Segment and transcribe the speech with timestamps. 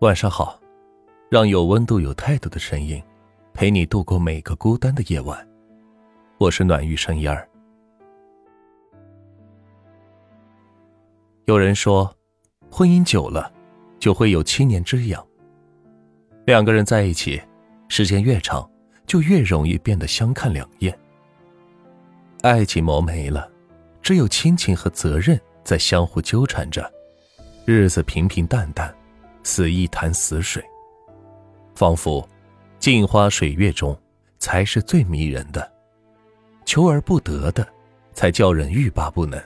[0.00, 0.56] 晚上好，
[1.28, 3.02] 让有温度、有态度的声音
[3.52, 5.44] 陪你度过每个孤单的夜晚。
[6.38, 7.48] 我是暖玉生烟儿。
[11.46, 12.14] 有人说，
[12.70, 13.52] 婚姻久了
[13.98, 15.26] 就会有七年之痒。
[16.46, 17.42] 两个人在一起，
[17.88, 18.70] 时间越长，
[19.04, 20.96] 就越容易变得相看两厌。
[22.42, 23.50] 爱情磨没了，
[24.00, 26.88] 只有亲情和责任在相互纠缠着。
[27.64, 28.94] 日子平平淡淡，
[29.42, 30.64] 似一潭死水。
[31.74, 32.28] 仿佛，
[32.78, 33.96] 镜花水月中
[34.38, 35.70] 才是最迷人的，
[36.64, 37.66] 求而不得的，
[38.12, 39.40] 才叫人欲罢不能。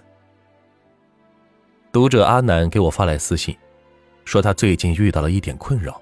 [1.93, 3.57] 读者阿南给我发来私信，
[4.25, 6.01] 说他最近遇到了一点困扰。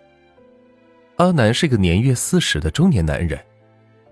[1.16, 3.38] 阿南是个年约四十的中年男人，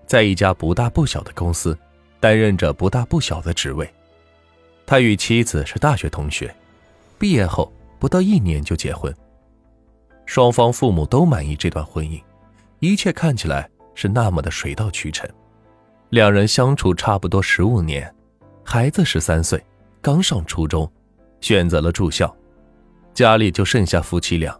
[0.05, 1.77] 在一家不大不小的公司，
[2.19, 3.89] 担任着不大不小的职位。
[4.85, 6.53] 他与妻子是大学同学，
[7.17, 7.71] 毕业后。
[7.99, 9.13] 不到一年就结婚，
[10.29, 12.21] 双方父母都满意这段婚姻，
[12.81, 15.27] 一切看起来是那么的水到渠成。
[16.11, 18.13] 两人相处差不多十五年，
[18.63, 19.59] 孩子十三岁，
[20.03, 20.87] 刚上初中，
[21.41, 22.31] 选择了住校，
[23.11, 24.55] 家里就剩下夫妻俩，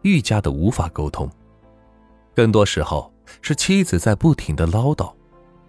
[0.00, 1.30] 愈加的无法沟通。
[2.34, 5.12] 更多时候是妻子在不停的唠叨，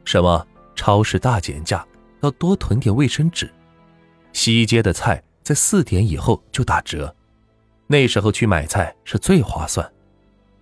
[0.05, 0.47] 什么
[0.77, 1.85] 超市大减价，
[2.21, 3.53] 要多囤点卫生纸，
[4.31, 5.21] 西街的菜。
[5.43, 7.13] 在四点以后就打折，
[7.91, 9.85] 那时候去买菜是最划算。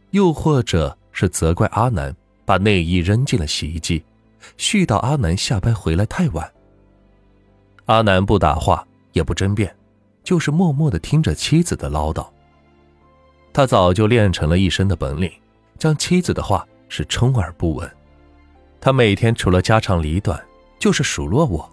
[0.10, 2.14] 又或者是责怪阿南
[2.44, 4.04] 把内衣扔进了洗衣机，
[4.58, 6.52] 絮叨阿南下班回来太晚。
[7.86, 9.72] 阿南不答话也不争辩，
[10.24, 12.28] 就是默默的听着妻子的唠叨。
[13.54, 15.32] 他早就练成了一身的本领，
[15.78, 17.88] 将妻子的话是充耳不闻。
[18.82, 20.44] 他每天除了家长里短，
[20.80, 21.70] 就是数落我，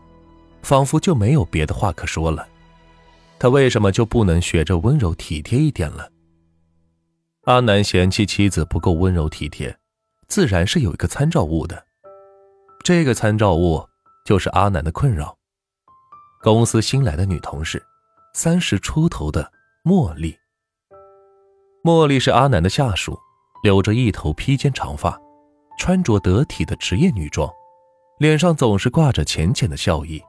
[0.60, 2.46] 仿佛就没有别的话可说了。
[3.38, 6.10] 他为什么就不能学着温柔体贴一点了？
[7.44, 9.76] 阿南嫌弃妻子不够温柔体贴，
[10.26, 11.84] 自然是有一个参照物的。
[12.82, 13.86] 这个参照物
[14.24, 15.36] 就是阿南的困扰。
[16.42, 17.82] 公司新来的女同事，
[18.32, 19.52] 三十出头的
[19.84, 20.36] 茉莉。
[21.82, 23.18] 茉莉是阿南的下属，
[23.62, 25.16] 留着一头披肩长发，
[25.78, 27.48] 穿着得体的职业女装，
[28.18, 30.22] 脸上总是挂着浅浅的笑意。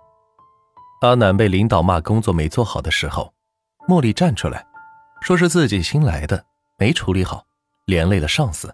[1.02, 3.32] 阿南被领导骂工作没做好的时候，
[3.88, 4.66] 茉莉站出来，
[5.22, 6.44] 说是自己新来的
[6.80, 7.46] 没处理好，
[7.86, 8.74] 连累了上司。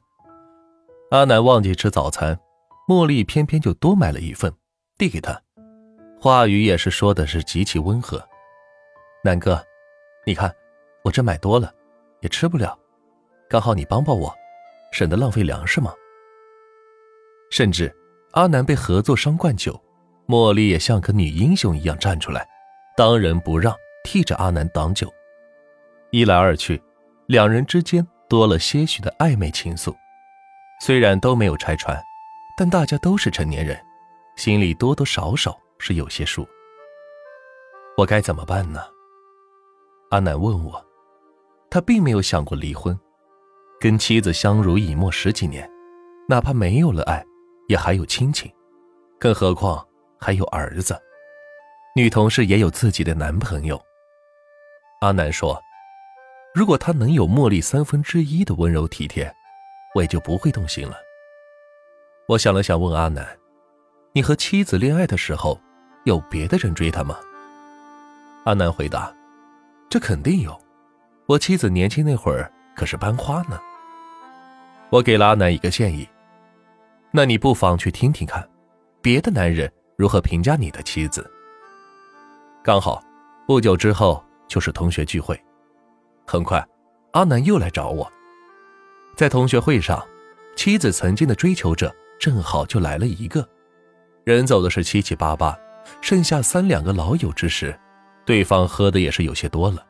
[1.12, 2.40] 阿南忘记吃早餐，
[2.88, 4.54] 茉莉偏偏就多买了一份，
[4.98, 5.38] 递给他，
[6.18, 8.26] 话语也是说的是极其温和。
[9.22, 9.62] 南哥，
[10.26, 10.54] 你看
[11.04, 11.74] 我这买多了，
[12.22, 12.78] 也吃不了，
[13.50, 14.34] 刚好你帮帮我，
[14.94, 15.94] 省得浪费粮食嘛。
[17.52, 17.94] 甚至
[18.32, 19.78] 阿南被合作商灌酒。
[20.28, 22.48] 茉莉也像个女英雄一样站出来，
[22.96, 25.12] 当仁不让，替着阿南挡酒。
[26.12, 26.82] 一来二去，
[27.28, 29.94] 两人之间多了些许的暧昧情愫。
[30.82, 32.02] 虽然都没有拆穿，
[32.58, 33.80] 但大家都是成年人，
[34.36, 36.48] 心里多多少少是有些数。
[37.98, 38.82] 我该怎么办呢？
[40.12, 40.84] 阿南问我。
[41.70, 42.98] 他并没有想过离婚，
[43.80, 45.68] 跟妻子相濡以沫十几年，
[46.30, 47.26] 哪怕没有了爱，
[47.68, 48.52] 也还有亲情，
[49.20, 49.84] 更何况……
[50.24, 50.98] 还有儿子，
[51.98, 53.78] 女同事也有自己的男朋友。
[55.02, 55.62] 阿南说
[56.56, 59.30] ：“如果他能有茉莉三分之一的温柔体贴，
[59.94, 60.96] 我也就不会动心了。”
[62.30, 63.38] 我想了想，问阿南
[64.16, 65.60] ：“你和妻子恋爱的时候，
[66.06, 67.20] 有别的人追她吗？”
[68.48, 69.14] 阿南回答
[69.92, 70.58] ：“这肯定有，
[71.26, 73.60] 我妻子年轻那会儿可是班花呢。”
[74.90, 76.08] 我给了阿南一个建议
[77.12, 78.48] ：“那你不妨去听听看，
[79.02, 79.70] 别的男人。”
[80.04, 81.32] 如何评价你的妻子？
[82.62, 83.02] 刚好
[83.48, 85.42] 不久之后就是同学聚会，
[86.28, 86.62] 很快
[87.14, 88.12] 阿南又来找我。
[89.16, 90.06] 在同学会上，
[90.58, 93.48] 妻子曾经的追求者正好就来了一个，
[94.26, 95.58] 人走的是七七八八，
[96.02, 97.74] 剩下三两个老友之时，
[98.26, 99.86] 对方喝的也是有些多了。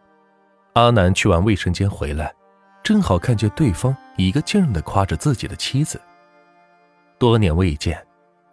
[0.74, 2.32] 阿南去完卫生间回来，
[2.84, 6.00] 正好看见对方一个劲儿的夸着自己的妻子，
[7.18, 8.00] 多年未见。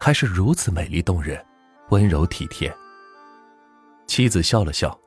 [0.03, 1.39] 还是如此美丽动人，
[1.91, 2.75] 温柔体贴。
[4.07, 4.99] 妻子笑了笑，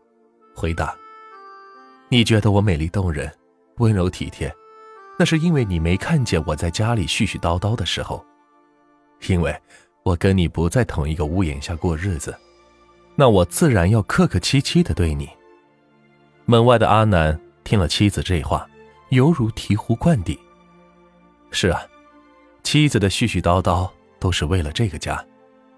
[0.55, 0.95] 回答
[2.09, 3.31] ：“你觉得我美丽动人，
[3.77, 4.53] 温柔体贴，
[5.17, 8.23] 那是因为你没看见我在家里絮絮叨叨的时候。
[9.27, 9.57] 因为
[10.03, 12.37] 我跟你不在同一个屋檐下过日子，
[13.15, 15.29] 那我自然要客客气气的对你。”
[16.45, 18.67] 门外的阿南听了妻子这话，
[19.09, 20.37] 犹如醍醐灌顶。
[21.51, 21.81] 是啊，
[22.63, 23.89] 妻子的絮絮叨叨。
[24.19, 25.21] 都是为了这个家，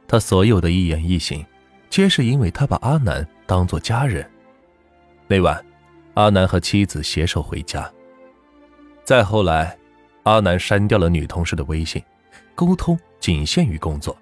[0.07, 1.45] 他所有的一言一行，
[1.89, 4.29] 皆是因为他把阿南当做家人。
[5.27, 5.63] 那晚，
[6.13, 7.91] 阿南和妻子携手回家，
[9.03, 9.77] 再后来，
[10.23, 12.03] 阿南删掉了女同事的微信，
[12.53, 14.15] 沟通仅限于工作。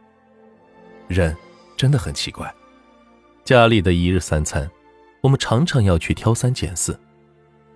[1.10, 1.36] 人
[1.76, 2.54] 真的很奇怪，
[3.44, 4.70] 家里的一日三餐，
[5.22, 6.98] 我们常常要去挑三拣四，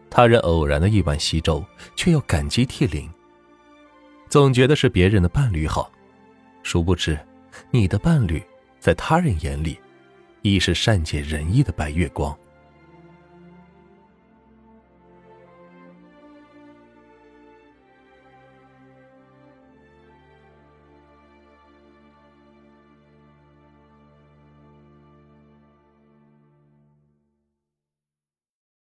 [0.09, 1.63] 他人偶然的一碗稀粥，
[1.95, 3.09] 却要感激涕零。
[4.29, 5.91] 总觉得是别人的伴侣好，
[6.63, 7.19] 殊不知，
[7.71, 8.43] 你的伴侣
[8.79, 9.79] 在他人眼里，
[10.41, 12.37] 亦是善解人意的白月光。